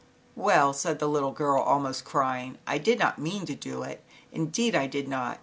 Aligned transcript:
"Well," 0.35 0.73
said 0.73 0.97
the 0.97 1.05
little 1.07 1.31
girl, 1.31 1.61
almost 1.61 2.05
crying, 2.05 2.57
"I 2.65 2.79
did 2.79 2.97
not 2.97 3.19
mean 3.19 3.45
to 3.45 3.53
do 3.53 3.83
it, 3.83 4.03
indeed 4.31 4.73
I 4.73 4.87
did 4.87 5.07
not. 5.07 5.37